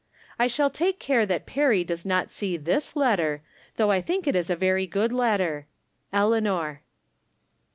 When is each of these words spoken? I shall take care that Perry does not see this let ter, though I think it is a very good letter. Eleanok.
I 0.39 0.47
shall 0.47 0.71
take 0.71 0.99
care 0.99 1.27
that 1.27 1.45
Perry 1.45 1.83
does 1.83 2.07
not 2.07 2.31
see 2.31 2.57
this 2.57 2.95
let 2.95 3.17
ter, 3.17 3.41
though 3.75 3.91
I 3.91 4.01
think 4.01 4.25
it 4.25 4.35
is 4.35 4.49
a 4.49 4.55
very 4.55 4.87
good 4.87 5.13
letter. 5.13 5.67
Eleanok. 6.11 6.79